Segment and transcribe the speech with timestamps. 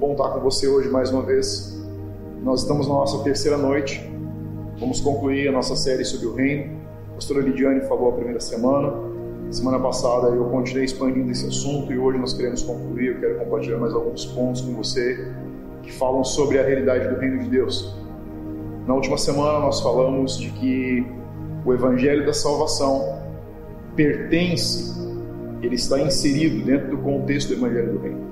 [0.00, 1.78] bom estar com você hoje mais uma vez.
[2.42, 4.00] Nós estamos na nossa terceira noite.
[4.78, 6.80] Vamos concluir a nossa série sobre o reino.
[7.10, 8.94] A pastora Lidiane falou a primeira semana.
[9.50, 13.08] Semana passada eu continuei expandindo esse assunto e hoje nós queremos concluir.
[13.08, 15.30] Eu quero compartilhar mais alguns pontos com você
[15.82, 17.94] que falam sobre a realidade do reino de Deus.
[18.86, 21.06] Na última semana nós falamos de que
[21.62, 23.18] o evangelho da salvação
[23.94, 24.98] pertence,
[25.60, 28.29] ele está inserido dentro do contexto do evangelho do reino.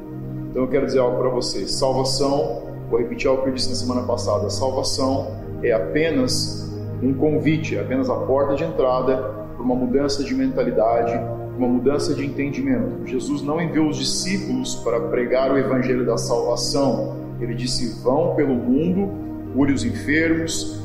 [0.59, 3.77] Então eu quero dizer algo para você: salvação, vou repetir algo que eu disse na
[3.77, 6.69] semana passada, salvação é apenas
[7.01, 9.19] um convite, é apenas a porta de entrada
[9.55, 11.17] para uma mudança de mentalidade,
[11.57, 13.07] uma mudança de entendimento.
[13.07, 17.15] Jesus não enviou os discípulos para pregar o evangelho da salvação.
[17.41, 19.13] Ele disse: vão pelo mundo,
[19.55, 20.85] cure os enfermos,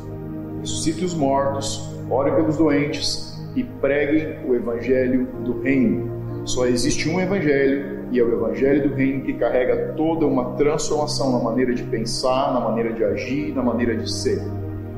[0.61, 6.22] ressuscite os mortos, ore pelos doentes e preguem o evangelho do reino.
[6.45, 11.31] Só existe um evangelho e é o Evangelho do Reino que carrega toda uma transformação
[11.31, 14.39] na maneira de pensar, na maneira de agir, na maneira de ser.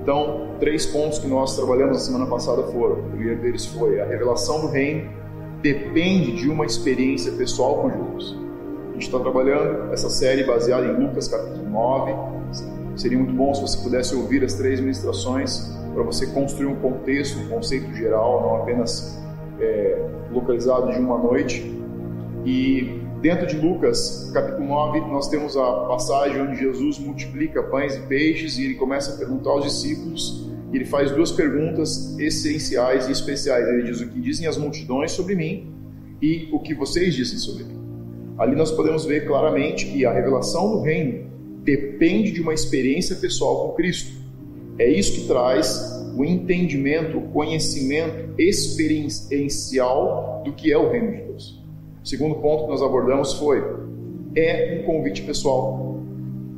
[0.01, 4.05] Então, três pontos que nós trabalhamos na semana passada foram: o primeiro deles foi a
[4.05, 5.09] revelação do Reino
[5.61, 8.37] depende de uma experiência pessoal com Jesus.
[8.89, 12.13] A gente está trabalhando essa série baseada em Lucas capítulo 9.
[12.95, 17.39] Seria muito bom se você pudesse ouvir as três ministrações para você construir um contexto,
[17.39, 19.19] um conceito geral, não apenas
[19.59, 21.63] é, localizado de uma noite.
[22.45, 28.01] E Dentro de Lucas, capítulo 9, nós temos a passagem onde Jesus multiplica pães e
[28.01, 30.47] peixes e ele começa a perguntar aos discípulos.
[30.71, 33.67] E ele faz duas perguntas essenciais e especiais.
[33.67, 35.73] Ele diz o que dizem as multidões sobre mim
[36.21, 37.79] e o que vocês dizem sobre mim.
[38.37, 41.25] Ali nós podemos ver claramente que a revelação do reino
[41.63, 44.11] depende de uma experiência pessoal com Cristo.
[44.77, 51.23] É isso que traz o entendimento, o conhecimento experiencial do que é o reino de
[51.23, 51.61] Deus.
[52.03, 53.61] O segundo ponto que nós abordamos foi:
[54.35, 55.99] é um convite pessoal.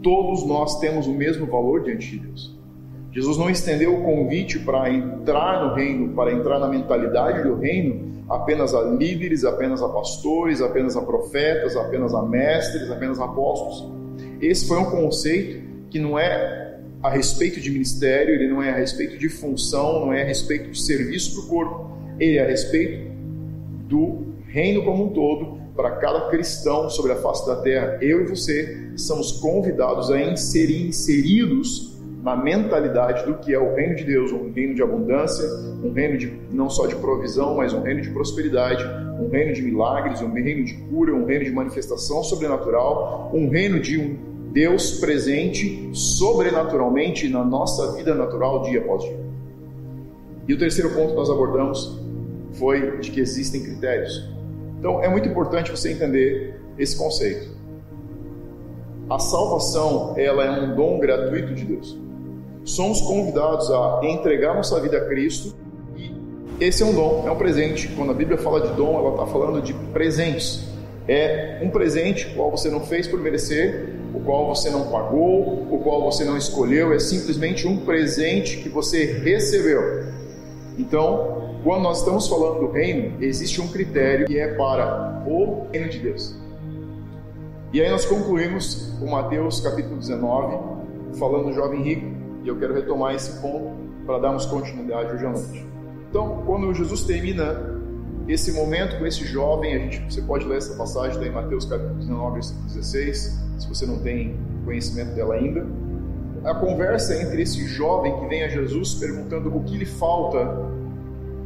[0.04, 2.56] Todos nós temos o mesmo valor diante de Deus.
[3.12, 8.24] Jesus não estendeu o convite para entrar no reino, para entrar na mentalidade do reino,
[8.30, 13.92] apenas a líderes, apenas a pastores, apenas a profetas, apenas a mestres, apenas a apóstolos.
[14.40, 16.67] Esse foi um conceito que não é
[17.02, 20.72] a respeito de ministério, ele não é a respeito de função, não é a respeito
[20.72, 23.12] de serviço para o corpo, ele é a respeito
[23.88, 28.00] do reino como um todo, para cada cristão sobre a face da terra.
[28.02, 33.96] Eu e você somos convidados a inserir, inseridos na mentalidade do que é o reino
[33.96, 35.48] de Deus, um reino de abundância,
[35.84, 38.84] um reino de não só de provisão, mas um reino de prosperidade,
[39.22, 43.80] um reino de milagres, um reino de cura, um reino de manifestação sobrenatural, um reino
[43.80, 44.18] de um
[44.52, 49.20] Deus presente sobrenaturalmente na nossa vida natural dia após dia.
[50.48, 52.00] E o terceiro ponto que nós abordamos
[52.54, 54.30] foi de que existem critérios.
[54.80, 57.56] Então é muito importante você entender esse conceito.
[59.10, 61.98] A salvação, ela é um dom gratuito de Deus.
[62.64, 65.56] Somos convidados a entregar nossa vida a Cristo
[65.96, 66.12] e
[66.60, 67.88] esse é um dom, é um presente.
[67.90, 70.66] Quando a Bíblia fala de dom, ela está falando de presentes.
[71.08, 73.97] É um presente qual você não fez por merecer,
[74.28, 79.06] qual você não pagou, o qual você não escolheu, é simplesmente um presente que você
[79.06, 80.04] recebeu.
[80.78, 85.90] Então, quando nós estamos falando do reino, existe um critério que é para o reino
[85.90, 86.36] de Deus.
[87.72, 90.58] E aí nós concluímos o Mateus capítulo 19,
[91.18, 92.06] falando do jovem rico,
[92.44, 95.66] e eu quero retomar esse ponto para darmos continuidade hoje à noite.
[96.10, 97.77] Então, quando Jesus termina
[98.28, 101.96] esse momento com esse jovem, a gente, você pode ler essa passagem em Mateus capítulo
[101.96, 105.66] 19, versículo 16, se você não tem conhecimento dela ainda.
[106.44, 110.38] A conversa entre esse jovem que vem a Jesus perguntando o que lhe falta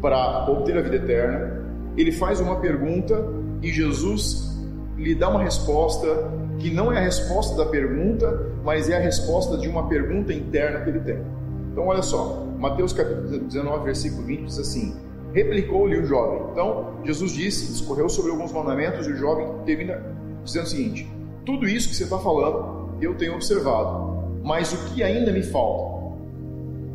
[0.02, 1.62] para obter a vida eterna,
[1.96, 3.26] ele faz uma pergunta
[3.62, 4.58] e Jesus
[4.98, 9.58] lhe dá uma resposta que não é a resposta da pergunta, mas é a resposta
[9.58, 11.20] de uma pergunta interna que ele tem.
[11.72, 14.96] Então, olha só, Mateus capítulo 19, versículo 20 diz assim:
[15.34, 16.42] Replicou-lhe o jovem.
[16.52, 20.04] Então, Jesus disse, discorreu sobre alguns mandamentos e o jovem termina
[20.44, 21.12] dizendo o seguinte:
[21.46, 25.92] Tudo isso que você está falando eu tenho observado, mas o que ainda me falta?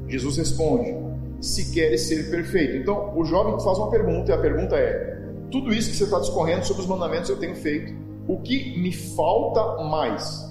[0.09, 0.95] Jesus responde:
[1.41, 2.77] se queres ser perfeito.
[2.77, 5.19] Então, o jovem faz uma pergunta, e a pergunta é:
[5.51, 7.95] tudo isso que você está discorrendo sobre os mandamentos eu tenho feito,
[8.27, 10.45] o que me falta mais?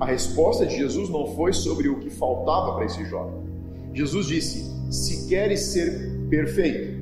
[0.00, 3.34] A resposta de Jesus não foi sobre o que faltava para esse jovem.
[3.92, 6.93] Jesus disse: se queres ser perfeito.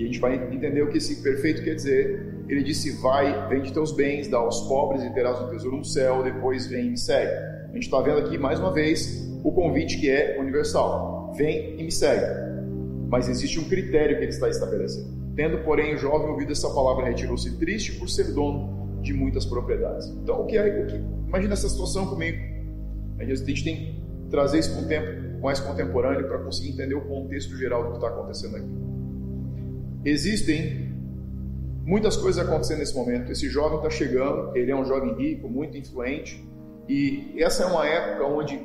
[0.00, 2.26] E a gente vai entender o que esse perfeito quer dizer.
[2.48, 6.22] Ele disse: vai, vende teus bens, dá aos pobres e terás um tesouro no céu,
[6.22, 7.32] depois vem e me segue.
[7.68, 11.84] A gente está vendo aqui mais uma vez o convite que é universal: vem e
[11.84, 12.50] me segue
[13.10, 15.08] mas existe um critério que ele está estabelecendo.
[15.34, 20.08] Tendo, porém, o jovem ouvido essa palavra, retirou-se triste por ser dono de muitas propriedades.
[20.08, 22.38] Então, o que, é, o que imagina essa situação comigo.
[23.18, 24.00] A gente tem que
[24.30, 27.96] trazer isso para um tempo mais contemporâneo para conseguir entender o contexto geral do que
[27.96, 28.89] está acontecendo aqui.
[30.04, 30.90] Existem
[31.84, 33.30] muitas coisas acontecendo nesse momento.
[33.30, 36.42] Esse jovem está chegando, ele é um jovem rico, muito influente,
[36.88, 38.60] e essa é uma época onde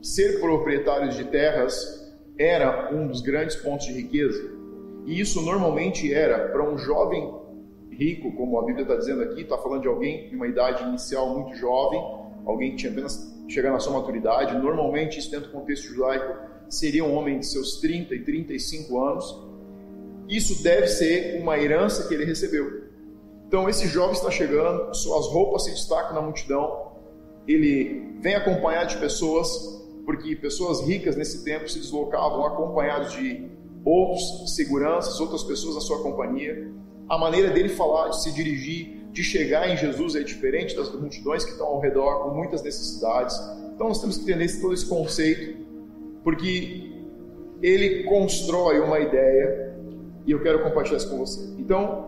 [0.00, 1.98] ser proprietário de terras
[2.38, 4.56] era um dos grandes pontos de riqueza.
[5.04, 7.34] E isso normalmente era para um jovem
[7.90, 11.34] rico, como a Bíblia está dizendo aqui, está falando de alguém de uma idade inicial
[11.34, 12.00] muito jovem,
[12.46, 14.56] alguém que tinha apenas chegado na sua maturidade.
[14.56, 16.34] Normalmente, isso dentro do contexto judaico,
[16.68, 19.47] seria um homem de seus 30 e 35 anos.
[20.28, 22.84] Isso deve ser uma herança que ele recebeu.
[23.46, 26.92] Então, esse jovem está chegando, suas roupas se destacam na multidão,
[27.46, 29.48] ele vem acompanhado de pessoas,
[30.04, 33.48] porque pessoas ricas nesse tempo se deslocavam acompanhados de
[33.82, 36.70] outros seguranças, outras pessoas na sua companhia.
[37.08, 41.42] A maneira dele falar, de se dirigir, de chegar em Jesus é diferente das multidões
[41.42, 43.34] que estão ao redor com muitas necessidades.
[43.74, 45.64] Então nós temos que entender todo esse conceito,
[46.22, 46.92] porque
[47.62, 49.67] ele constrói uma ideia
[50.28, 51.40] e eu quero compartilhar isso com você.
[51.58, 52.06] Então,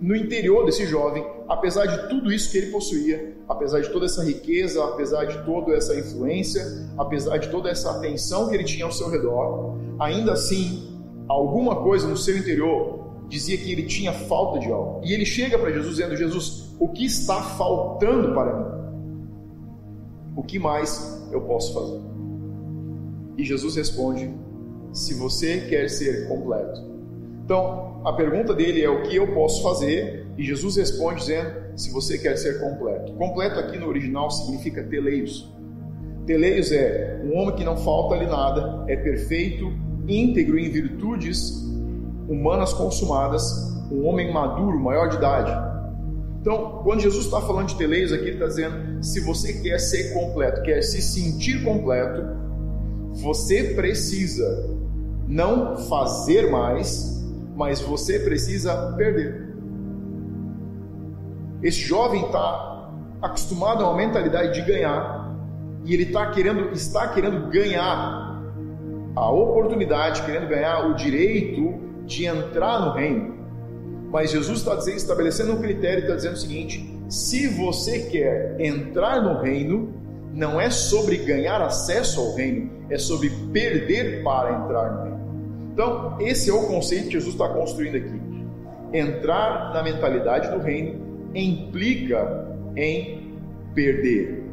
[0.00, 4.24] no interior desse jovem, apesar de tudo isso que ele possuía, apesar de toda essa
[4.24, 8.90] riqueza, apesar de toda essa influência, apesar de toda essa atenção que ele tinha ao
[8.90, 12.98] seu redor, ainda assim, alguma coisa no seu interior
[13.28, 15.00] dizia que ele tinha falta de algo.
[15.04, 18.80] E ele chega para Jesus dizendo: Jesus, o que está faltando para mim?
[20.34, 22.00] O que mais eu posso fazer?
[23.38, 24.34] E Jesus responde:
[24.92, 26.89] Se você quer ser completo.
[27.50, 30.24] Então, a pergunta dele é: O que eu posso fazer?
[30.38, 33.12] E Jesus responde dizendo: Se você quer ser completo.
[33.14, 35.52] Completo aqui no original significa teleios.
[36.24, 39.68] Teleios é um homem que não falta-lhe nada, é perfeito,
[40.06, 41.50] íntegro em virtudes
[42.28, 43.42] humanas consumadas,
[43.90, 45.50] um homem maduro, maior de idade.
[46.40, 50.14] Então, quando Jesus está falando de teleios aqui, ele está dizendo: se você quer ser
[50.14, 52.22] completo, quer se sentir completo,
[53.12, 54.70] você precisa
[55.26, 57.19] não fazer mais,
[57.60, 59.50] mas você precisa perder.
[61.62, 62.90] Esse jovem está
[63.20, 65.36] acostumado a uma mentalidade de ganhar
[65.84, 68.42] e ele está querendo, está querendo ganhar
[69.14, 73.34] a oportunidade, querendo ganhar o direito de entrar no reino.
[74.10, 79.20] Mas Jesus está dizendo, estabelecendo um critério, está dizendo o seguinte: se você quer entrar
[79.20, 79.92] no reino,
[80.32, 85.09] não é sobre ganhar acesso ao reino, é sobre perder para entrar no reino.
[85.80, 88.20] Então, esse é o conceito que Jesus está construindo aqui.
[88.92, 93.40] Entrar na mentalidade do reino implica em
[93.74, 94.44] perder.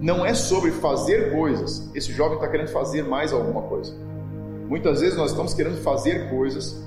[0.00, 1.90] Não é sobre fazer coisas.
[1.92, 3.92] Esse jovem está querendo fazer mais alguma coisa.
[4.68, 6.80] Muitas vezes nós estamos querendo fazer coisas,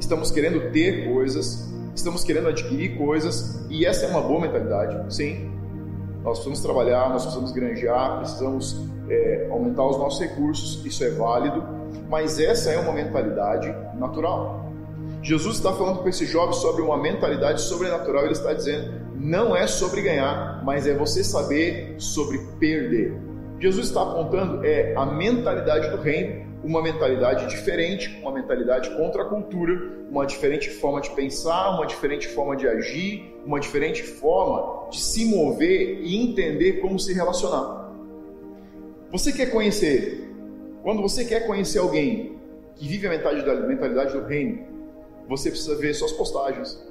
[0.00, 5.50] estamos querendo ter coisas, estamos querendo adquirir coisas, e essa é uma boa mentalidade, sim.
[6.22, 8.80] Nós precisamos trabalhar, nós precisamos granjear, precisamos
[9.12, 11.62] é, aumentar os nossos recursos, isso é válido,
[12.08, 14.72] mas essa é uma mentalidade natural.
[15.22, 19.66] Jesus está falando com esse jovem sobre uma mentalidade sobrenatural, ele está dizendo: não é
[19.66, 23.14] sobre ganhar, mas é você saber sobre perder.
[23.60, 29.24] Jesus está apontando é a mentalidade do reino uma mentalidade diferente, uma mentalidade contra a
[29.24, 35.00] cultura, uma diferente forma de pensar, uma diferente forma de agir, uma diferente forma de
[35.00, 37.81] se mover e entender como se relacionar.
[39.12, 40.34] Você quer conhecer,
[40.82, 42.40] quando você quer conhecer alguém
[42.74, 44.64] que vive a mentalidade, do reino,
[45.28, 46.82] você precisa ver suas postagens,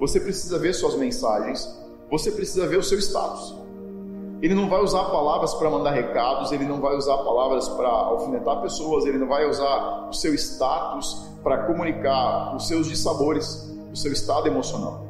[0.00, 1.68] você precisa ver suas mensagens,
[2.10, 3.54] você precisa ver o seu status.
[4.40, 8.62] Ele não vai usar palavras para mandar recados, ele não vai usar palavras para alfinetar
[8.62, 14.12] pessoas, ele não vai usar o seu status para comunicar os seus dissabores, o seu
[14.12, 15.06] estado emocional.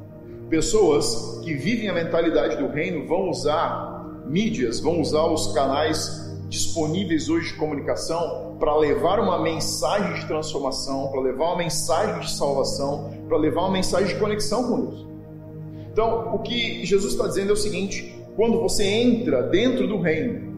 [0.50, 7.28] Pessoas que vivem a mentalidade do reino vão usar mídias, vão usar os canais disponíveis
[7.28, 13.10] hoje de comunicação para levar uma mensagem de transformação, para levar uma mensagem de salvação,
[13.28, 15.06] para levar uma mensagem de conexão com Deus.
[15.92, 20.48] Então, o que Jesus está dizendo é o seguinte: quando você entra dentro do reino,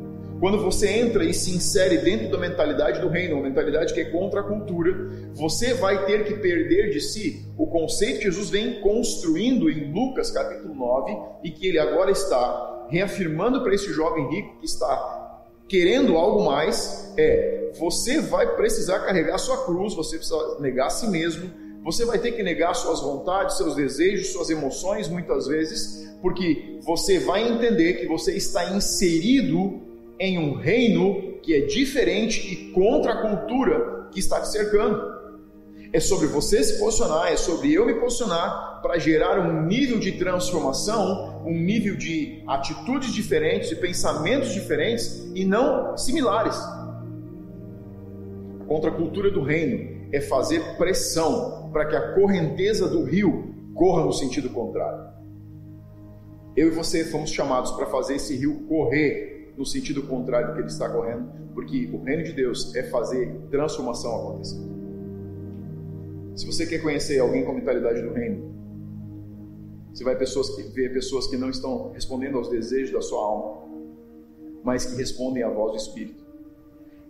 [0.41, 4.05] quando você entra e se insere dentro da mentalidade do reino, uma mentalidade que é
[4.05, 8.81] contra a cultura, você vai ter que perder de si o conceito que Jesus vem
[8.81, 14.59] construindo em Lucas capítulo 9 e que ele agora está reafirmando para esse jovem rico
[14.59, 15.20] que está
[15.71, 21.07] querendo algo mais, é você vai precisar carregar sua cruz, você precisa negar a si
[21.07, 21.49] mesmo,
[21.85, 27.21] você vai ter que negar suas vontades, seus desejos, suas emoções muitas vezes, porque você
[27.21, 29.81] vai entender que você está inserido
[30.19, 35.20] em um reino que é diferente e contra a cultura que está te cercando.
[35.93, 40.13] É sobre você se posicionar, é sobre eu me posicionar para gerar um nível de
[40.13, 46.57] transformação, um nível de atitudes diferentes, de pensamentos diferentes e não similares.
[48.61, 54.13] A contracultura do reino é fazer pressão para que a correnteza do rio corra no
[54.13, 55.11] sentido contrário.
[56.57, 60.61] Eu e você fomos chamados para fazer esse rio correr no sentido contrário do que
[60.61, 64.80] ele está correndo, porque o reino de Deus é fazer transformação acontecer.
[66.35, 68.51] Se você quer conhecer alguém com a mentalidade do reino,
[69.93, 73.69] você vai pessoas que, ver pessoas que não estão respondendo aos desejos da sua alma,
[74.63, 76.25] mas que respondem à voz do Espírito.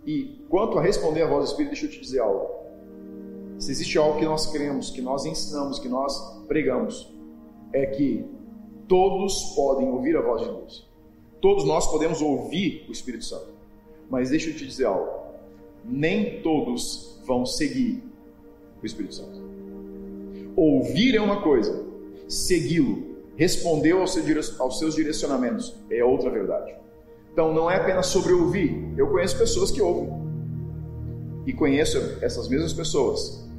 [0.05, 2.49] E quanto a responder à voz do Espírito, deixa eu te dizer algo.
[3.59, 7.13] Se existe algo que nós cremos, que nós ensinamos, que nós pregamos,
[7.71, 8.25] é que
[8.87, 10.89] todos podem ouvir a voz de Deus.
[11.39, 13.53] Todos nós podemos ouvir o Espírito Santo.
[14.09, 15.09] Mas deixa eu te dizer algo.
[15.85, 18.03] Nem todos vão seguir
[18.81, 19.41] o Espírito Santo.
[20.55, 21.85] Ouvir é uma coisa,
[22.27, 24.13] segui-lo, responder aos
[24.79, 26.73] seus direcionamentos é outra verdade.
[27.31, 28.93] Então não é apenas sobre ouvir.
[28.97, 30.09] Eu conheço pessoas que ouvem.
[31.45, 33.49] E conheço essas mesmas pessoas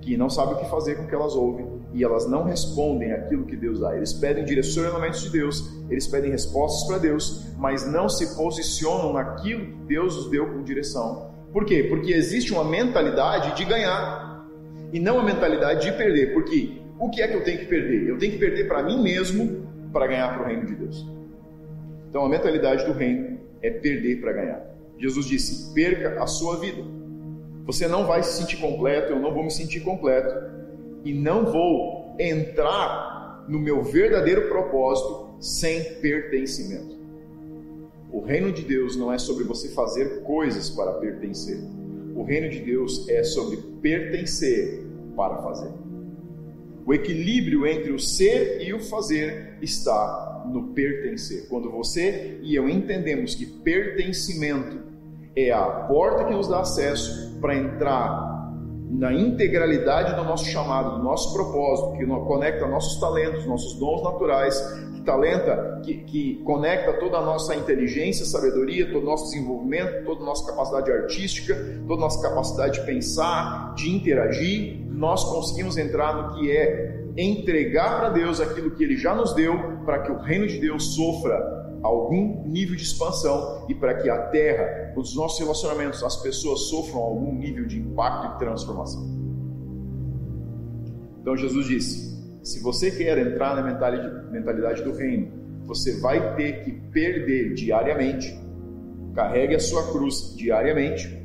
[0.00, 3.12] que não sabem o que fazer com o que elas ouvem e elas não respondem
[3.12, 3.96] aquilo que Deus dá.
[3.96, 9.66] Eles pedem direcionamentos de Deus, eles pedem respostas para Deus, mas não se posicionam naquilo
[9.66, 11.30] que Deus os deu como direção.
[11.52, 11.86] Por quê?
[11.88, 14.21] Porque existe uma mentalidade de ganhar
[14.92, 16.32] e não a mentalidade de perder.
[16.32, 18.08] Porque o que é que eu tenho que perder?
[18.08, 21.06] Eu tenho que perder para mim mesmo para ganhar para o reino de Deus.
[22.08, 24.72] Então a mentalidade do reino é perder para ganhar.
[24.98, 26.82] Jesus disse: perca a sua vida.
[27.64, 30.34] Você não vai se sentir completo, eu não vou me sentir completo
[31.04, 36.96] e não vou entrar no meu verdadeiro propósito sem pertencimento.
[38.12, 41.58] O reino de Deus não é sobre você fazer coisas para pertencer.
[42.14, 44.81] O reino de Deus é sobre pertencer
[45.16, 45.72] para fazer.
[46.84, 51.48] O equilíbrio entre o ser e o fazer está no pertencer.
[51.48, 54.80] Quando você e eu entendemos que pertencimento
[55.36, 58.31] é a porta que nos dá acesso para entrar
[58.92, 64.60] na integralidade do nosso chamado, do nosso propósito, que conecta nossos talentos, nossos dons naturais,
[64.94, 70.20] que talenta, que, que conecta toda a nossa inteligência, sabedoria, todo o nosso desenvolvimento, toda
[70.20, 71.54] a nossa capacidade artística,
[71.88, 77.98] toda a nossa capacidade de pensar, de interagir, nós conseguimos entrar no que é entregar
[77.98, 79.54] para Deus aquilo que Ele já nos deu,
[79.86, 84.26] para que o reino de Deus sofra algum nível de expansão e para que a
[84.28, 89.04] terra, os nossos relacionamentos, as pessoas sofram algum nível de impacto e transformação.
[91.20, 92.12] Então Jesus disse:
[92.42, 93.62] se você quer entrar na
[94.30, 95.32] mentalidade do reino,
[95.64, 98.38] você vai ter que perder diariamente,
[99.14, 101.20] carregue a sua cruz diariamente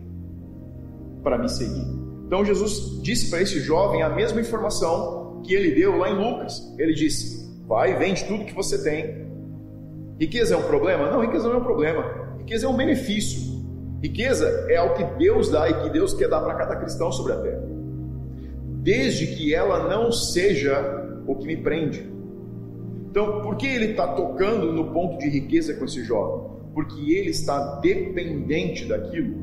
[1.24, 1.86] para me seguir.
[2.26, 6.74] Então Jesus disse para esse jovem a mesma informação que ele deu lá em Lucas.
[6.78, 9.27] Ele disse: vai, vende tudo que você tem,
[10.20, 11.12] Riqueza é um problema?
[11.12, 12.04] Não, riqueza não é um problema.
[12.40, 13.58] Riqueza é um benefício.
[14.02, 17.34] Riqueza é algo que Deus dá e que Deus quer dar para cada cristão sobre
[17.34, 17.64] a terra.
[18.82, 22.10] Desde que ela não seja o que me prende.
[23.10, 26.58] Então, por que ele está tocando no ponto de riqueza com esse jovem?
[26.74, 29.36] Porque ele está dependente daquilo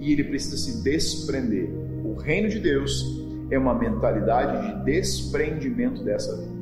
[0.00, 1.68] e ele precisa se desprender.
[2.04, 3.04] O reino de Deus
[3.50, 6.59] é uma mentalidade de desprendimento dessa vida.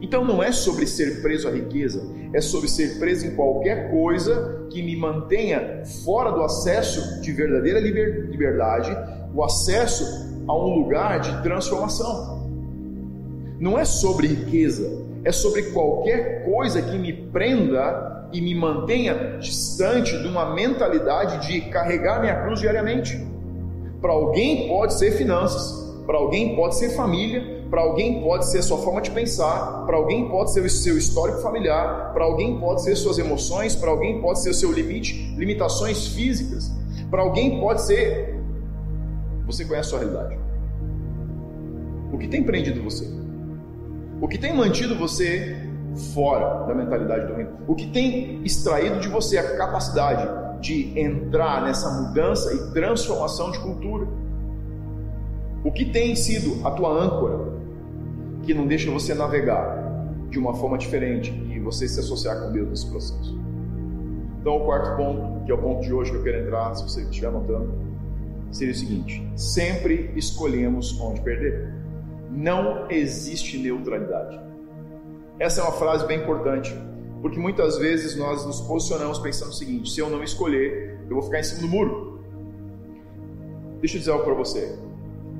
[0.00, 2.02] Então não é sobre ser preso à riqueza,
[2.32, 7.80] é sobre ser preso em qualquer coisa que me mantenha fora do acesso de verdadeira
[7.80, 8.96] liberdade,
[9.34, 12.48] o acesso a um lugar de transformação.
[13.58, 20.16] Não é sobre riqueza, é sobre qualquer coisa que me prenda e me mantenha distante
[20.16, 23.20] de uma mentalidade de carregar minha cruz diariamente.
[24.00, 28.62] Para alguém pode ser finanças, para alguém pode ser família, para alguém pode ser a
[28.62, 32.82] sua forma de pensar, para alguém pode ser o seu histórico familiar, para alguém pode
[32.82, 36.70] ser suas emoções, para alguém pode ser o seu limite, limitações físicas,
[37.08, 38.40] para alguém pode ser
[39.46, 40.38] você conhece a sua realidade.
[42.12, 43.08] O que tem prendido você?
[44.20, 45.56] O que tem mantido você
[46.12, 47.50] fora da mentalidade do reino?
[47.68, 53.60] O que tem extraído de você a capacidade de entrar nessa mudança e transformação de
[53.60, 54.06] cultura?
[55.64, 57.49] O que tem sido a tua âncora
[58.42, 59.78] que não deixa você navegar
[60.28, 63.38] de uma forma diferente e você se associar com Deus nesse processo?
[64.40, 66.82] Então, o quarto ponto, que é o ponto de hoje que eu quero entrar, se
[66.82, 67.74] você estiver anotando,
[68.50, 71.74] seria o seguinte: sempre escolhemos onde perder.
[72.30, 74.40] Não existe neutralidade.
[75.38, 76.74] Essa é uma frase bem importante,
[77.20, 81.22] porque muitas vezes nós nos posicionamos pensando o seguinte: se eu não escolher, eu vou
[81.22, 82.20] ficar em cima do muro.
[83.80, 84.78] Deixa eu dizer algo para você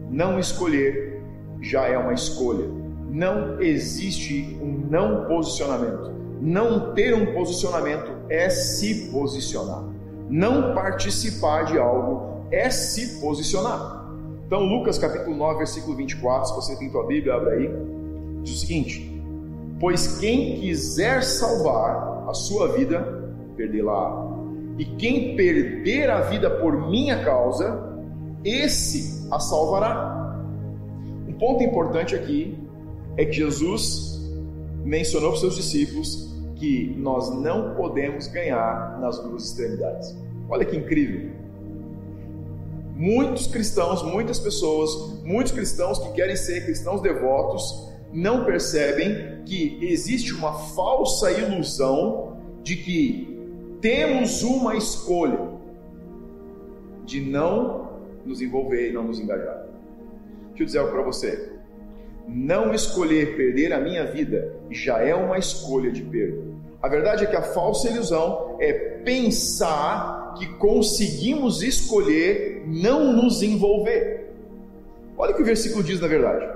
[0.09, 1.23] Não escolher
[1.61, 2.80] já é uma escolha.
[3.13, 6.13] Não existe um não posicionamento.
[6.41, 9.83] Não ter um posicionamento é se posicionar.
[10.29, 14.09] Não participar de algo é se posicionar.
[14.47, 17.71] Então, Lucas capítulo 9, versículo 24, se você tem tua Bíblia, abre aí,
[18.43, 19.23] diz o seguinte:
[19.81, 24.29] Pois quem quiser salvar a sua vida, perdê-la.
[24.79, 27.93] E quem perder a vida por minha causa,
[28.45, 30.39] esse a salvará.
[31.29, 32.60] Um ponto importante aqui
[33.17, 34.21] é que Jesus
[34.85, 40.15] mencionou para os seus discípulos que nós não podemos ganhar nas duas extremidades.
[40.49, 41.31] Olha que incrível.
[42.97, 44.91] Muitos cristãos, muitas pessoas,
[45.25, 52.77] muitos cristãos que querem ser cristãos devotos, não percebem que existe uma falsa ilusão de
[52.77, 53.41] que
[53.81, 55.49] temos uma escolha
[57.07, 57.91] de não
[58.25, 59.67] nos envolver e não nos engajar.
[60.49, 61.50] Deixa eu dizer algo para você.
[62.33, 66.43] Não escolher perder a minha vida já é uma escolha de perda.
[66.81, 74.31] A verdade é que a falsa ilusão é pensar que conseguimos escolher não nos envolver.
[75.19, 76.49] Olha o que o versículo diz na verdade.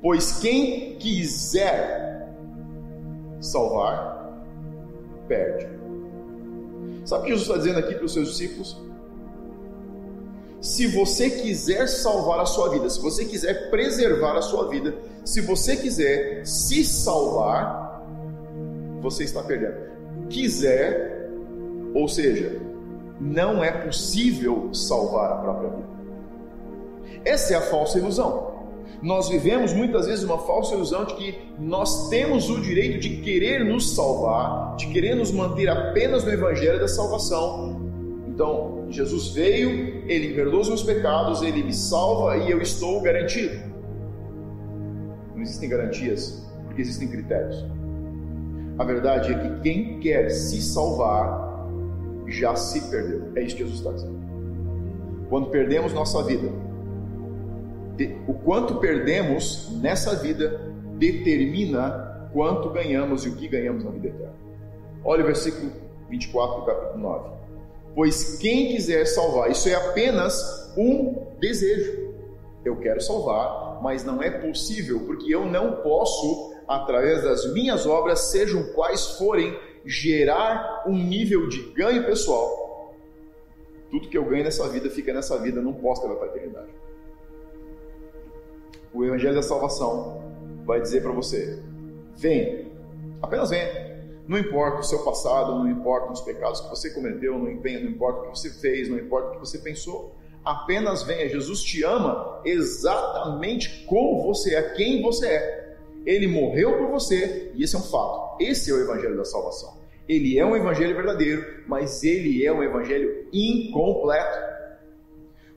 [0.00, 2.28] Pois quem quiser
[3.40, 4.32] salvar,
[5.26, 5.66] perde.
[7.04, 8.80] Sabe o que Jesus está dizendo aqui para os seus discípulos?
[10.66, 15.40] Se você quiser salvar a sua vida, se você quiser preservar a sua vida, se
[15.40, 18.04] você quiser se salvar,
[19.00, 19.76] você está perdendo.
[20.28, 21.30] Quiser,
[21.94, 22.60] ou seja,
[23.20, 25.88] não é possível salvar a própria vida.
[27.24, 28.56] Essa é a falsa ilusão.
[29.00, 33.64] Nós vivemos muitas vezes uma falsa ilusão de que nós temos o direito de querer
[33.64, 37.85] nos salvar, de querer nos manter apenas no Evangelho da salvação,
[38.36, 43.58] então, Jesus veio, ele perdoa os meus pecados, ele me salva e eu estou garantido.
[45.34, 47.64] Não existem garantias, porque existem critérios.
[48.78, 51.66] A verdade é que quem quer se salvar
[52.26, 53.32] já se perdeu.
[53.36, 54.20] É isso que Jesus está dizendo.
[55.30, 56.50] Quando perdemos nossa vida,
[58.28, 60.60] o quanto perdemos nessa vida
[60.98, 64.34] determina quanto ganhamos e o que ganhamos na vida eterna.
[65.02, 65.72] Olha o versículo
[66.10, 67.36] 24 do capítulo 9
[67.96, 72.14] pois quem quiser salvar, isso é apenas um desejo.
[72.62, 78.30] Eu quero salvar, mas não é possível, porque eu não posso, através das minhas obras,
[78.30, 82.94] sejam quais forem, gerar um nível de ganho pessoal.
[83.90, 86.70] Tudo que eu ganho nessa vida fica nessa vida, não posso levar para a eternidade.
[88.92, 90.22] O Evangelho da Salvação
[90.66, 91.62] vai dizer para você:
[92.16, 92.66] venha,
[93.22, 93.85] apenas venha
[94.28, 98.22] não importa o seu passado, não importa os pecados que você cometeu, não importa o
[98.24, 100.14] que você fez, não importa o que você pensou.
[100.44, 101.28] Apenas venha.
[101.28, 105.76] Jesus te ama exatamente como você é, quem você é.
[106.04, 108.40] Ele morreu por você e esse é um fato.
[108.40, 109.76] Esse é o Evangelho da salvação.
[110.08, 114.38] Ele é um Evangelho verdadeiro, mas ele é um Evangelho incompleto.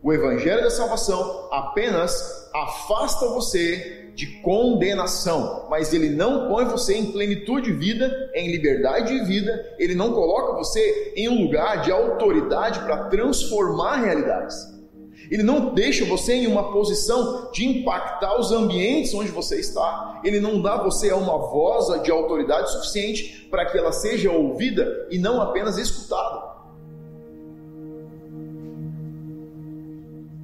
[0.01, 7.11] O Evangelho da salvação apenas afasta você de condenação, mas ele não põe você em
[7.11, 11.91] plenitude de vida, em liberdade de vida, ele não coloca você em um lugar de
[11.91, 14.55] autoridade para transformar realidades.
[15.29, 20.21] Ele não deixa você em uma posição de impactar os ambientes onde você está.
[20.23, 25.07] Ele não dá você a uma voz de autoridade suficiente para que ela seja ouvida
[25.11, 26.49] e não apenas escutada.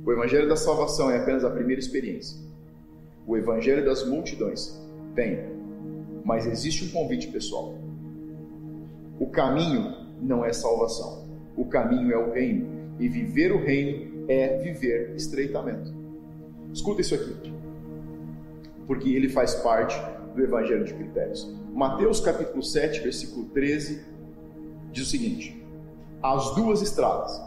[0.05, 2.44] O Evangelho da Salvação é apenas a primeira experiência
[3.27, 4.79] o evangelho das multidões.
[5.13, 5.39] Tem,
[6.23, 7.77] mas existe um convite pessoal.
[9.19, 12.67] O caminho não é salvação, o caminho é o reino,
[12.99, 15.93] e viver o reino é viver estreitamento.
[16.73, 17.53] Escuta isso aqui,
[18.87, 19.95] porque ele faz parte
[20.35, 21.49] do evangelho de critérios.
[21.73, 24.03] Mateus capítulo 7, versículo 13
[24.91, 25.65] diz o seguinte:
[26.21, 27.41] As duas estradas.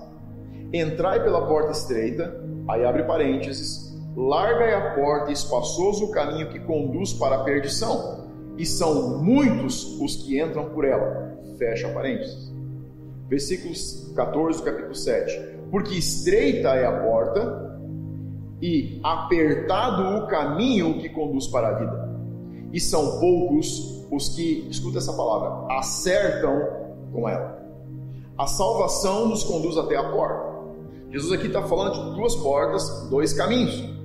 [0.72, 3.87] Entrai pela porta estreita, aí abre parênteses,
[4.18, 8.26] Larga é a porta e espaçoso o caminho que conduz para a perdição,
[8.56, 11.38] e são muitos os que entram por ela.
[11.56, 12.52] Fecha parênteses.
[13.28, 15.60] Versículos 14 do capítulo 7.
[15.70, 17.78] Porque estreita é a porta
[18.60, 22.18] e apertado o caminho que conduz para a vida.
[22.72, 26.60] E são poucos os que, escuta essa palavra, acertam
[27.12, 27.56] com ela.
[28.36, 30.58] A salvação nos conduz até a porta.
[31.08, 33.97] Jesus aqui está falando de duas portas, dois caminhos.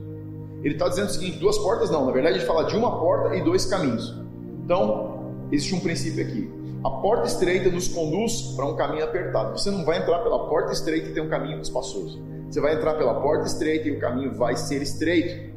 [0.64, 3.36] Ele está dizendo o seguinte: duas portas não, na verdade ele fala de uma porta
[3.36, 4.16] e dois caminhos.
[4.64, 6.50] Então, existe um princípio aqui.
[6.84, 9.58] A porta estreita nos conduz para um caminho apertado.
[9.58, 12.22] Você não vai entrar pela porta estreita e ter um caminho espaçoso.
[12.50, 15.54] Você vai entrar pela porta estreita e o caminho vai ser estreito.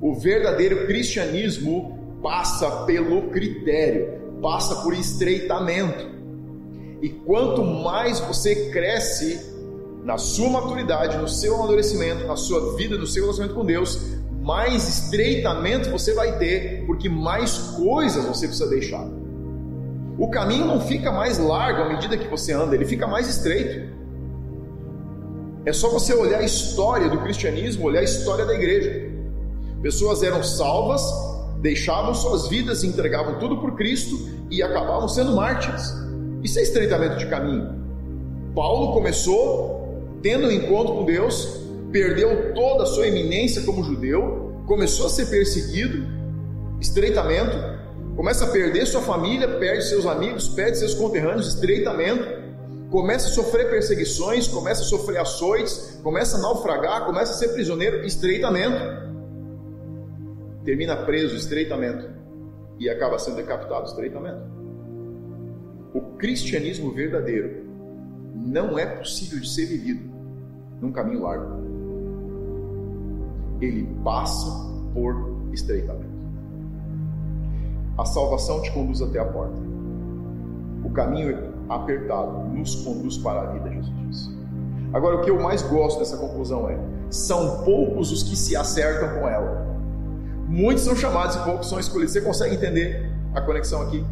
[0.00, 6.06] O verdadeiro cristianismo passa pelo critério, passa por estreitamento.
[7.02, 9.50] E quanto mais você cresce
[10.04, 14.19] na sua maturidade, no seu amadurecimento, na sua vida, no seu relacionamento com Deus,
[14.50, 19.06] mais estreitamento você vai ter, porque mais coisas você precisa deixar.
[20.18, 23.94] O caminho não fica mais largo à medida que você anda, ele fica mais estreito.
[25.64, 29.08] É só você olhar a história do cristianismo, olhar a história da igreja.
[29.82, 31.00] Pessoas eram salvas,
[31.60, 34.16] deixavam suas vidas, entregavam tudo por Cristo
[34.50, 35.94] e acabavam sendo mártires.
[36.42, 37.68] Isso é estreitamento de caminho.
[38.52, 41.59] Paulo começou tendo um encontro com Deus,
[41.90, 46.06] perdeu toda a sua eminência como judeu, começou a ser perseguido,
[46.80, 47.56] estreitamento,
[48.16, 52.40] começa a perder sua família, perde seus amigos, perde seus conterrâneos, estreitamento
[52.90, 58.04] começa a sofrer perseguições, começa a sofrer açoites, começa a naufragar, começa a ser prisioneiro,
[58.04, 59.08] estreitamento.
[60.64, 62.10] Termina preso, estreitamento.
[62.78, 64.42] E acaba sendo decapitado, estreitamento.
[65.94, 67.64] O cristianismo verdadeiro
[68.34, 70.10] não é possível de ser vivido
[70.80, 71.69] num caminho largo.
[73.60, 74.50] Ele passa
[74.94, 76.10] por estreitamento.
[77.98, 79.60] A salvação te conduz até a porta.
[80.84, 84.40] O caminho é apertado nos conduz para a vida, Jesus disse.
[84.92, 86.78] Agora, o que eu mais gosto dessa conclusão é:
[87.10, 89.66] são poucos os que se acertam com ela.
[90.48, 92.12] Muitos são chamados e poucos são escolhidos.
[92.12, 94.04] Você consegue entender a conexão aqui?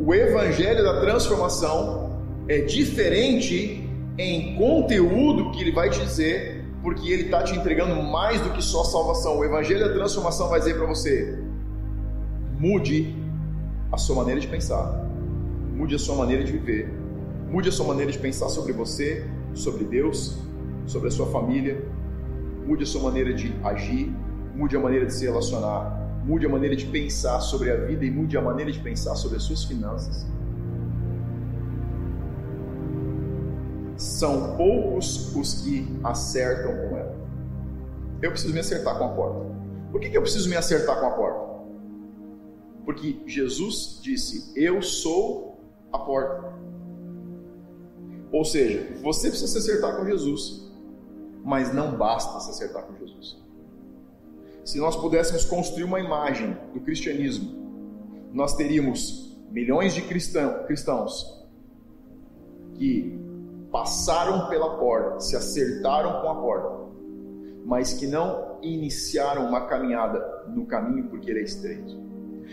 [0.00, 2.10] O evangelho da transformação
[2.48, 6.53] é diferente em conteúdo que ele vai te dizer,
[6.84, 9.38] porque ele está te entregando mais do que só salvação.
[9.38, 11.42] O evangelho da transformação vai dizer para você:
[12.56, 13.16] mude
[13.90, 15.04] a sua maneira de pensar
[15.74, 16.88] mude a sua maneira de viver,
[17.50, 20.38] mude a sua maneira de pensar sobre você, sobre Deus,
[20.86, 21.84] sobre a sua família,
[22.64, 24.12] mude a sua maneira de agir,
[24.54, 28.10] mude a maneira de se relacionar, mude a maneira de pensar sobre a vida e
[28.10, 30.26] mude a maneira de pensar sobre as suas finanças.
[34.14, 37.16] São poucos os que acertam com ela.
[38.22, 39.40] Eu preciso me acertar com a porta.
[39.90, 41.64] Por que, que eu preciso me acertar com a porta?
[42.84, 45.58] Porque Jesus disse: Eu sou
[45.92, 46.54] a porta.
[48.30, 50.72] Ou seja, você precisa se acertar com Jesus,
[51.44, 53.42] mas não basta se acertar com Jesus.
[54.64, 57.50] Se nós pudéssemos construir uma imagem do cristianismo,
[58.32, 61.44] nós teríamos milhões de cristão, cristãos
[62.74, 63.23] que
[63.74, 66.92] passaram pela porta, se acertaram com a porta,
[67.64, 72.00] mas que não iniciaram uma caminhada no caminho porque ele é estreito.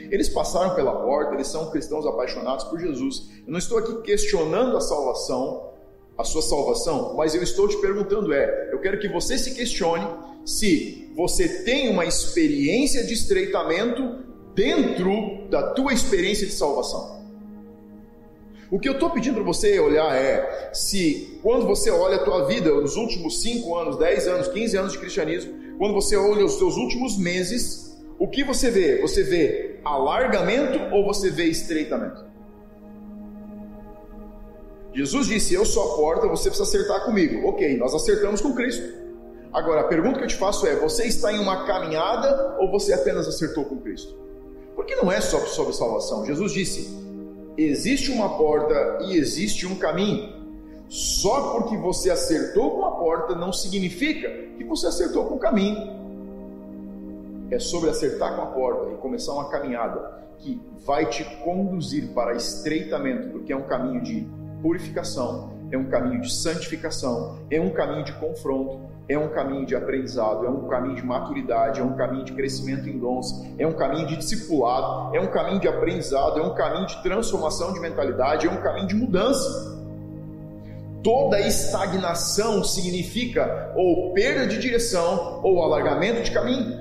[0.10, 3.30] Eles passaram pela porta, eles são cristãos apaixonados por Jesus.
[3.46, 5.70] Eu não estou aqui questionando a salvação,
[6.18, 10.08] a sua salvação, mas eu estou te perguntando é, eu quero que você se questione
[10.44, 14.24] se você tem uma experiência de estreitamento
[14.56, 17.21] dentro da tua experiência de salvação.
[18.72, 22.46] O que eu estou pedindo para você olhar é se quando você olha a tua
[22.46, 26.58] vida, os últimos 5 anos, 10 anos, 15 anos de cristianismo, quando você olha os
[26.58, 29.02] seus últimos meses, o que você vê?
[29.02, 32.24] Você vê alargamento ou você vê estreitamento?
[34.94, 37.46] Jesus disse: Eu sou a porta, você precisa acertar comigo.
[37.50, 38.84] Ok, nós acertamos com Cristo.
[39.52, 42.94] Agora, a pergunta que eu te faço é: você está em uma caminhada ou você
[42.94, 44.16] apenas acertou com Cristo?
[44.78, 46.26] Porque não é só sobre salvação.
[46.26, 47.11] Jesus disse:
[47.64, 50.42] existe uma porta e existe um caminho.
[50.90, 56.02] Só porque você acertou com a porta não significa que você acertou com o caminho
[57.52, 62.34] é sobre acertar com a porta e começar uma caminhada que vai te conduzir para
[62.34, 64.26] estreitamento, porque é um caminho de
[64.62, 68.80] purificação, é um caminho de santificação, é um caminho de confronto,
[69.12, 72.88] é um caminho de aprendizado, é um caminho de maturidade, é um caminho de crescimento
[72.88, 76.88] em dons, é um caminho de discipulado, é um caminho de aprendizado, é um caminho
[76.88, 79.80] de transformação de mentalidade, é um caminho de mudança.
[81.04, 86.80] Toda estagnação significa ou perda de direção ou alargamento de caminho.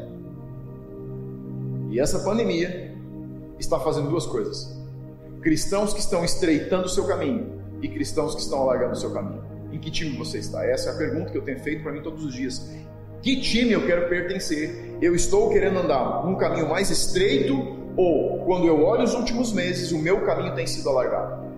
[1.91, 2.95] E essa pandemia
[3.59, 4.79] está fazendo duas coisas:
[5.43, 9.43] cristãos que estão estreitando o seu caminho e cristãos que estão alargando o seu caminho.
[9.73, 10.65] Em que time você está?
[10.65, 12.71] Essa é a pergunta que eu tenho feito para mim todos os dias.
[13.23, 14.97] Que time eu quero pertencer?
[15.01, 17.55] Eu estou querendo andar num caminho mais estreito
[17.97, 21.51] ou, quando eu olho os últimos meses, o meu caminho tem sido alargado?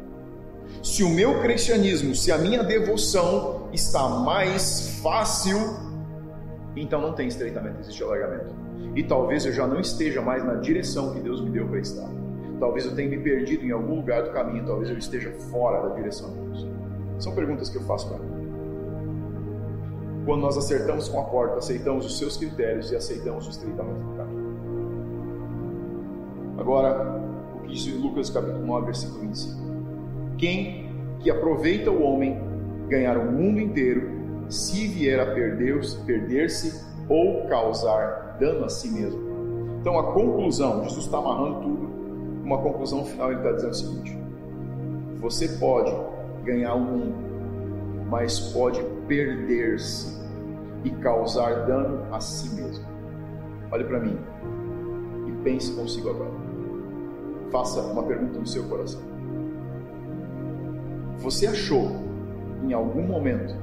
[0.83, 5.59] Se o meu cristianismo, se a minha devoção está mais fácil,
[6.75, 8.63] então não tem estreitamento, existe alargamento
[8.95, 12.09] e talvez eu já não esteja mais na direção que Deus me deu para estar.
[12.61, 15.95] Talvez eu tenha me perdido em algum lugar do caminho, talvez eu esteja fora da
[15.95, 16.69] direção de Deus.
[17.23, 18.43] São perguntas que eu faço para mim.
[20.27, 24.17] quando nós acertamos com a porta, aceitamos os seus critérios e aceitamos o estreitamento do
[24.17, 24.43] caminho.
[26.59, 27.21] Agora,
[27.57, 29.61] o que diz Lucas capítulo 9, versículo 25.
[30.37, 32.41] Quem que aproveita o homem
[32.89, 34.11] ganhar o mundo inteiro,
[34.49, 36.49] se vier a perder-se perder
[37.09, 39.21] ou causar dano a si mesmo?
[39.81, 41.89] Então a conclusão, Jesus está amarrando tudo,
[42.45, 44.19] uma conclusão final ele está dizendo o seguinte:
[45.21, 45.93] você pode
[46.45, 47.15] ganhar o mundo,
[48.09, 50.21] mas pode perder-se
[50.85, 52.85] e causar dano a si mesmo.
[53.71, 54.19] Olhe para mim
[55.29, 56.31] e pense consigo agora.
[57.51, 59.01] Faça uma pergunta no seu coração.
[61.19, 61.93] Você achou
[62.65, 63.55] em algum momento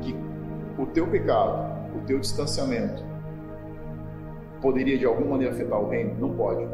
[0.00, 0.14] que
[0.78, 3.02] o teu pecado, o teu distanciamento
[4.60, 6.14] poderia de alguma maneira afetar o reino?
[6.18, 6.66] Não pode.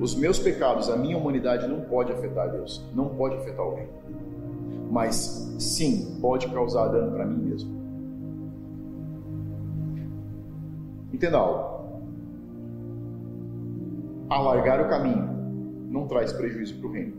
[0.00, 3.98] Os meus pecados, a minha humanidade não pode afetar Deus, não pode afetar reino
[4.90, 7.78] mas sim pode causar dano para mim mesmo.
[11.12, 11.78] Entenda algo.
[14.30, 15.28] Alargar o caminho
[15.90, 17.16] não traz prejuízo para o reino.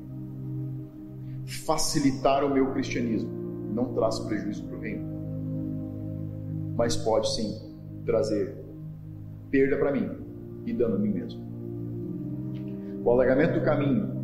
[1.65, 3.29] Facilitar o meu cristianismo
[3.73, 5.09] não traz prejuízo para o reino.
[6.75, 8.55] Mas pode sim trazer
[9.49, 10.09] perda para mim
[10.65, 11.48] e dano a mim mesmo.
[13.03, 14.19] O alargamento do caminho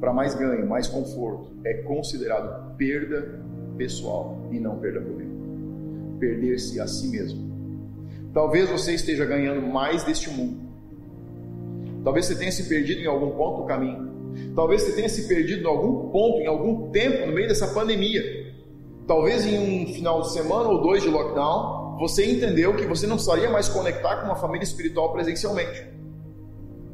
[0.00, 3.40] para mais ganho, mais conforto, é considerado perda
[3.76, 6.16] pessoal e não perda reino.
[6.18, 7.52] Perder-se a si mesmo.
[8.34, 10.60] Talvez você esteja ganhando mais deste mundo.
[12.02, 14.10] Talvez você tenha se perdido em algum ponto do caminho.
[14.54, 18.22] Talvez você tenha se perdido em algum ponto, em algum tempo, no meio dessa pandemia.
[19.06, 23.16] Talvez em um final de semana ou dois de lockdown, você entendeu que você não
[23.16, 26.01] precisaria mais conectar com uma família espiritual presencialmente.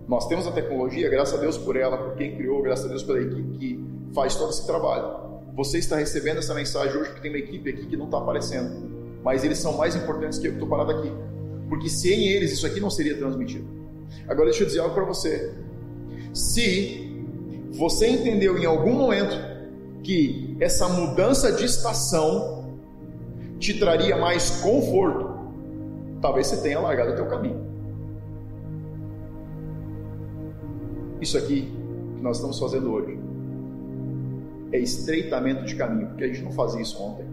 [0.09, 3.03] Nós temos a tecnologia, graças a Deus por ela, por quem criou, graças a Deus
[3.03, 5.29] pela equipe que faz todo esse trabalho.
[5.55, 8.90] Você está recebendo essa mensagem hoje porque tem uma equipe aqui que não está aparecendo,
[9.23, 11.12] mas eles são mais importantes que eu que estou parado aqui,
[11.68, 13.68] porque sem eles isso aqui não seria transmitido.
[14.27, 15.55] Agora deixa eu dizer algo para você.
[16.33, 17.23] Se
[17.73, 19.37] você entendeu em algum momento
[20.03, 22.79] que essa mudança de estação
[23.59, 25.53] te traria mais conforto,
[26.23, 27.67] talvez você tenha largado o teu caminho.
[31.20, 31.72] Isso aqui
[32.16, 33.18] que nós estamos fazendo hoje
[34.72, 37.26] é estreitamento de caminho, porque a gente não fazia isso ontem.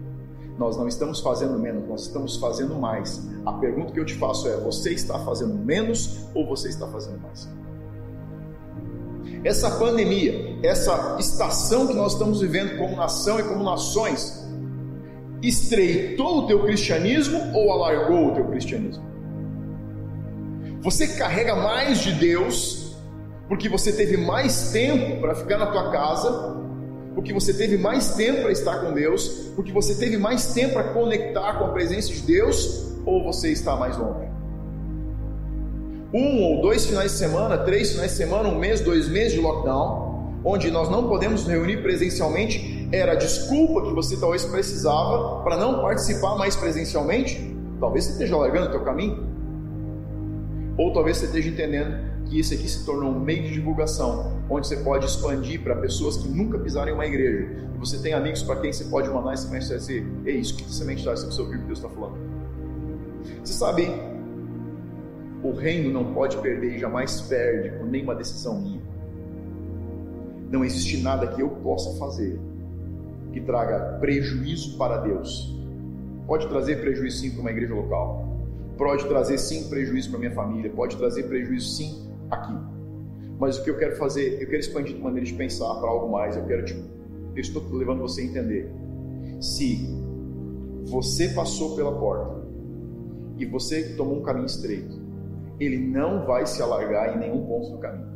[0.58, 3.28] Nós não estamos fazendo menos, nós estamos fazendo mais.
[3.44, 7.20] A pergunta que eu te faço é: você está fazendo menos ou você está fazendo
[7.20, 7.48] mais?
[9.44, 14.44] Essa pandemia, essa estação que nós estamos vivendo como nação e como nações,
[15.42, 19.04] estreitou o teu cristianismo ou alargou o teu cristianismo?
[20.80, 22.85] Você carrega mais de Deus
[23.48, 26.56] porque você teve mais tempo para ficar na tua casa,
[27.14, 30.84] porque você teve mais tempo para estar com Deus, porque você teve mais tempo para
[30.92, 34.28] conectar com a presença de Deus, ou você está mais longe?
[36.12, 39.40] Um ou dois finais de semana, três finais de semana, um mês, dois meses de
[39.40, 45.42] lockdown, onde nós não podemos nos reunir presencialmente, era a desculpa que você talvez precisava
[45.42, 47.56] para não participar mais presencialmente?
[47.80, 49.26] Talvez você esteja largando o teu caminho,
[50.78, 54.66] ou talvez você esteja entendendo que isso aqui se tornou um meio de divulgação, onde
[54.66, 57.68] você pode expandir para pessoas que nunca pisaram em uma igreja.
[57.74, 60.64] E você tem amigos para quem você pode mandar esse mensagem dizer: É isso, que
[60.72, 62.16] semente está essa pessoa ouvir o que Deus está falando.
[63.44, 63.88] Você sabe,
[65.42, 68.80] o reino não pode perder e jamais perde por nenhuma decisão minha.
[70.50, 72.38] Não existe nada que eu possa fazer
[73.32, 75.54] que traga prejuízo para Deus.
[76.26, 78.26] Pode trazer prejuízo sim para uma igreja local.
[78.78, 80.70] Pode trazer sim prejuízo para minha família.
[80.70, 82.54] Pode trazer prejuízo sim aqui.
[83.38, 86.10] Mas o que eu quero fazer, eu quero expandir de maneira de pensar para algo
[86.10, 86.36] mais.
[86.36, 86.80] Eu quero, tipo,
[87.34, 88.72] eu estou levando você a entender.
[89.40, 89.86] Se
[90.86, 92.46] você passou pela porta
[93.36, 94.98] e você tomou um caminho estreito,
[95.60, 98.06] ele não vai se alargar em nenhum ponto do caminho.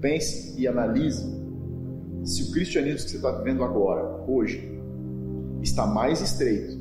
[0.00, 1.36] Pense e analise
[2.24, 4.80] se o cristianismo que você está vivendo agora, hoje,
[5.62, 6.76] está mais estreito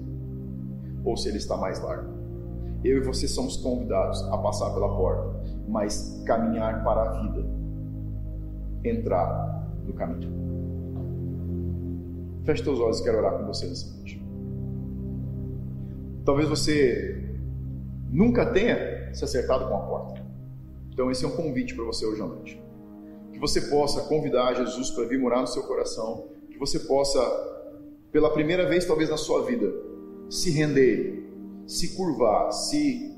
[1.04, 2.14] ou se ele está mais largo.
[2.84, 5.35] Eu e você somos convidados a passar pela porta,
[5.68, 7.46] mas caminhar para a vida,
[8.84, 10.34] entrar no caminho.
[12.44, 14.24] Feche teus olhos e quero orar com você nessa noite.
[16.24, 17.38] Talvez você
[18.12, 20.26] nunca tenha se acertado com a porta.
[20.92, 22.62] Então esse é um convite para você hoje à noite.
[23.34, 27.20] Que você possa convidar Jesus para vir morar no seu coração, que você possa,
[28.12, 29.72] pela primeira vez talvez na sua vida,
[30.30, 31.26] se render
[31.66, 33.15] se curvar, se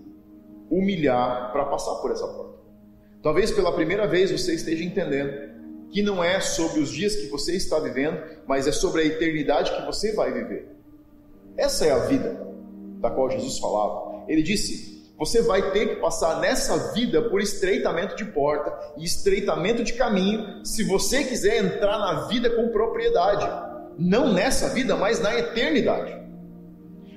[0.69, 2.57] humilhar para passar por essa porta.
[3.21, 5.57] Talvez pela primeira vez você esteja entendendo
[5.91, 9.75] que não é sobre os dias que você está vivendo, mas é sobre a eternidade
[9.75, 10.69] que você vai viver.
[11.57, 12.45] Essa é a vida
[12.99, 14.25] da qual Jesus falava.
[14.27, 19.83] Ele disse: você vai ter que passar nessa vida por estreitamento de porta e estreitamento
[19.83, 23.67] de caminho, se você quiser entrar na vida com propriedade.
[23.97, 26.15] Não nessa vida, mas na eternidade.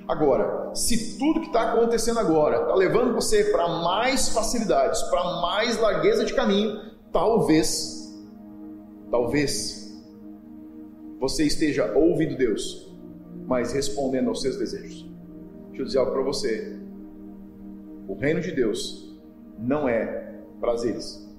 [0.07, 5.79] Agora, se tudo que está acontecendo agora está levando você para mais facilidades, para mais
[5.79, 6.79] largueza de caminho,
[7.11, 8.13] talvez,
[9.09, 9.81] talvez,
[11.19, 12.91] você esteja ouvindo Deus,
[13.45, 15.09] mas respondendo aos seus desejos.
[15.67, 16.77] Deixa eu dizer algo para você.
[18.07, 19.15] O reino de Deus
[19.57, 21.29] não é prazeres,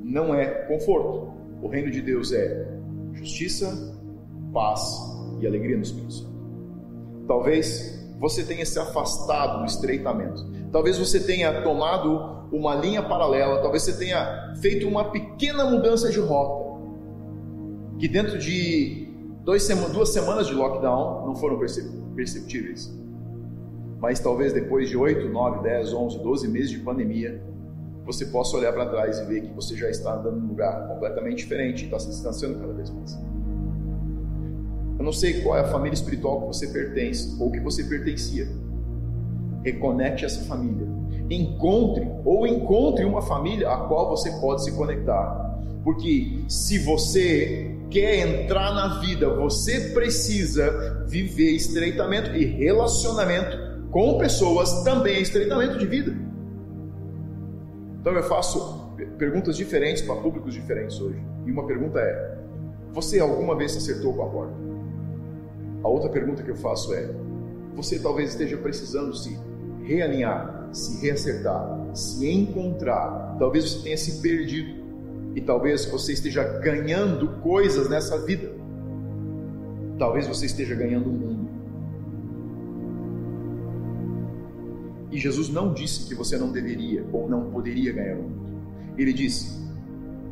[0.00, 1.32] não é conforto.
[1.62, 2.66] O reino de Deus é
[3.12, 3.94] justiça,
[4.52, 4.80] paz
[5.40, 6.35] e alegria no Espírito Santo.
[7.26, 10.44] Talvez você tenha se afastado do estreitamento.
[10.72, 13.60] Talvez você tenha tomado uma linha paralela.
[13.60, 16.80] Talvez você tenha feito uma pequena mudança de rota.
[17.98, 19.08] Que dentro de
[19.44, 21.58] dois, duas semanas de lockdown não foram
[22.14, 22.94] perceptíveis
[23.98, 27.42] mas talvez depois de 8, 9, 10, 11, 12 meses de pandemia,
[28.04, 31.38] você possa olhar para trás e ver que você já está andando num lugar completamente
[31.38, 33.18] diferente e está se distanciando cada vez mais.
[35.06, 38.48] Não sei qual é a família espiritual que você pertence ou que você pertencia.
[39.62, 40.84] Reconecte essa família.
[41.30, 45.60] Encontre ou encontre uma família a qual você pode se conectar.
[45.84, 53.56] Porque se você quer entrar na vida, você precisa viver estreitamento e relacionamento
[53.92, 56.16] com pessoas também é estreitamento de vida.
[58.00, 61.22] Então eu faço perguntas diferentes para públicos diferentes hoje.
[61.46, 62.38] E uma pergunta é:
[62.92, 64.75] você alguma vez acertou com a porta?
[65.82, 67.10] A outra pergunta que eu faço é:
[67.74, 69.38] você talvez esteja precisando se
[69.82, 73.36] realinhar, se reacertar, se encontrar.
[73.38, 74.84] Talvez você tenha se perdido
[75.34, 78.50] e talvez você esteja ganhando coisas nessa vida.
[79.98, 81.46] Talvez você esteja ganhando o mundo.
[85.10, 88.46] E Jesus não disse que você não deveria ou não poderia ganhar o mundo.
[88.98, 89.62] Ele disse: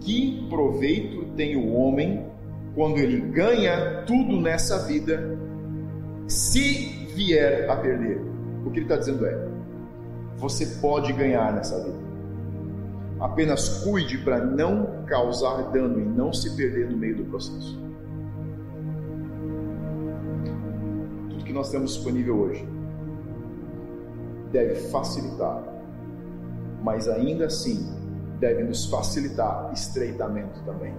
[0.00, 2.26] Que proveito tem o homem
[2.74, 5.38] quando ele ganha tudo nessa vida,
[6.26, 8.20] se vier a perder?
[8.66, 9.48] O que ele está dizendo é:
[10.36, 12.04] Você pode ganhar nessa vida.
[13.20, 17.80] Apenas cuide para não causar dano e não se perder no meio do processo.
[21.30, 22.68] Tudo que nós temos disponível hoje
[24.50, 25.62] deve facilitar,
[26.82, 27.88] mas ainda assim
[28.40, 30.92] deve nos facilitar estreitamento também.